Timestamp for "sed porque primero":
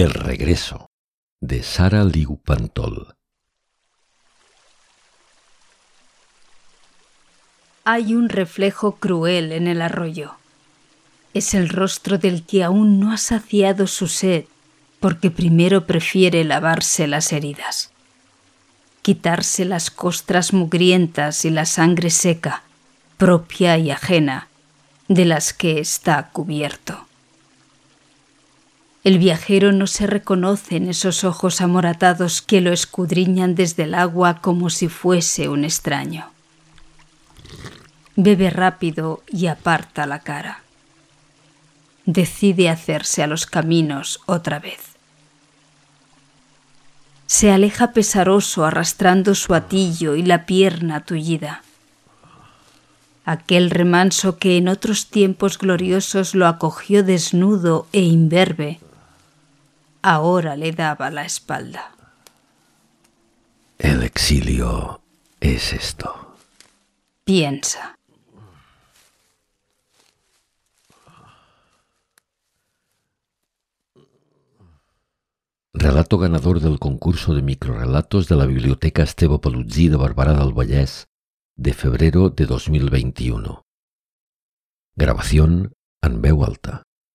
14.08-15.86